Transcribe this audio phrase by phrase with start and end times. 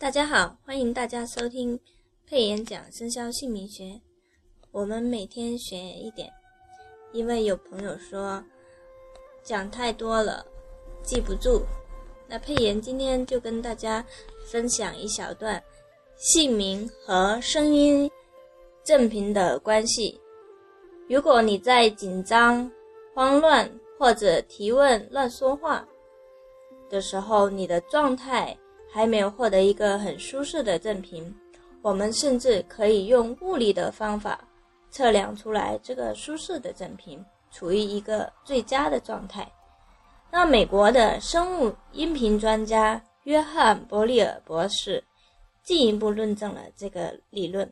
[0.00, 1.78] 大家好，欢迎大家收听
[2.24, 4.00] 佩妍讲生肖姓名学。
[4.70, 6.32] 我们每天学一点，
[7.12, 8.40] 因为有朋友说
[9.42, 10.46] 讲太多了
[11.02, 11.62] 记不住。
[12.28, 14.02] 那佩妍今天就跟大家
[14.46, 15.60] 分享一小段
[16.16, 18.08] 姓名和声音
[18.84, 20.20] 正频的关系。
[21.08, 22.70] 如果你在紧张、
[23.16, 23.68] 慌乱
[23.98, 25.84] 或者提问、乱说话
[26.88, 28.56] 的时候，你的状态。
[28.92, 31.34] 还没有获得一个很舒适的振频，
[31.82, 34.40] 我们甚至可以用物理的方法
[34.90, 39.50] 测量出来这个舒适的振频处于一个最佳的状态。
[40.30, 45.02] 那美国的生物音频专家约翰·伯利尔博士
[45.62, 47.70] 进一步论证了这个理论。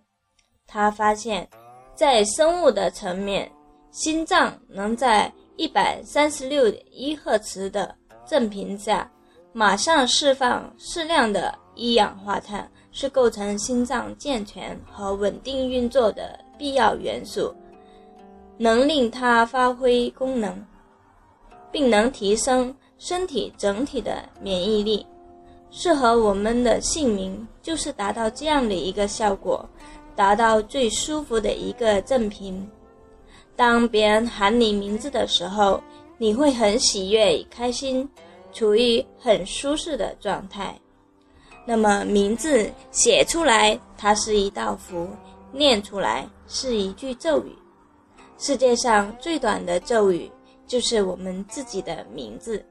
[0.66, 1.48] 他发现，
[1.94, 3.50] 在生物的层面，
[3.90, 7.94] 心脏能在一百三十六点一赫兹的
[8.26, 9.10] 振频下。
[9.58, 17.54] 马上释放适量的一氧化碳，是构成心脏健全和稳定运作的必要元素，
[18.58, 20.62] 能令它发挥功能，
[21.72, 25.06] 并能提升身体整体的免疫力。
[25.70, 29.66] 适合我们的姓名就是达到这样的一个效果，
[30.14, 32.68] 达到最舒服的一个正频。
[33.56, 35.82] 当别人喊你名字的时候，
[36.18, 38.06] 你会很喜悦、开心。
[38.56, 40.74] 处于很舒适的状态，
[41.66, 45.06] 那么名字写出来，它是一道符；
[45.52, 47.54] 念出来是一句咒语。
[48.38, 50.30] 世界上最短的咒语
[50.66, 52.64] 就是我们自己的名字。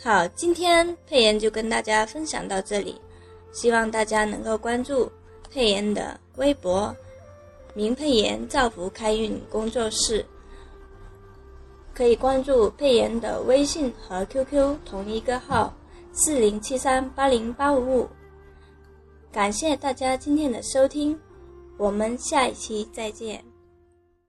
[0.00, 3.00] 好，今天佩妍就跟大家分享到这里，
[3.50, 5.10] 希望大家能够关注
[5.50, 6.94] 佩妍的微博
[7.74, 10.24] “明佩妍造福开运工作室”。
[11.94, 15.74] 可以关注佩妍的微信和 QQ 同一个号
[16.12, 18.08] 四零七三八零八五五。
[19.30, 21.18] 感谢大家今天的收听，
[21.76, 23.51] 我们下一期再见。